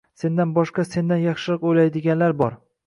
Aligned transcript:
Sendan 0.21 0.55
boshqa, 0.55 0.85
sendan 0.95 1.21
yaxshiroq 1.27 1.69
o‘ylaydiganlar 1.75 2.37
bor. 2.43 2.61